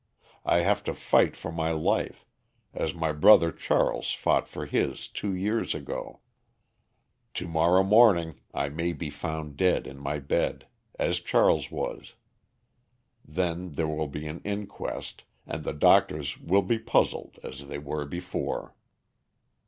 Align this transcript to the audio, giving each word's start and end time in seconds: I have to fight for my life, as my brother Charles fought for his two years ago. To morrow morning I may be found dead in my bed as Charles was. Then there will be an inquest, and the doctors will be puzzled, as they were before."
I 0.47 0.61
have 0.61 0.83
to 0.85 0.95
fight 0.95 1.35
for 1.37 1.51
my 1.51 1.69
life, 1.69 2.25
as 2.73 2.95
my 2.95 3.11
brother 3.11 3.51
Charles 3.51 4.13
fought 4.15 4.47
for 4.47 4.65
his 4.65 5.07
two 5.07 5.35
years 5.35 5.75
ago. 5.75 6.21
To 7.35 7.47
morrow 7.47 7.83
morning 7.83 8.39
I 8.51 8.69
may 8.69 8.93
be 8.93 9.11
found 9.11 9.57
dead 9.57 9.85
in 9.85 9.99
my 9.99 10.17
bed 10.17 10.65
as 10.97 11.19
Charles 11.19 11.69
was. 11.69 12.15
Then 13.23 13.73
there 13.73 13.87
will 13.87 14.07
be 14.07 14.25
an 14.25 14.41
inquest, 14.43 15.23
and 15.45 15.63
the 15.63 15.71
doctors 15.73 16.39
will 16.39 16.63
be 16.63 16.79
puzzled, 16.79 17.37
as 17.43 17.67
they 17.67 17.77
were 17.77 18.07
before." 18.07 18.73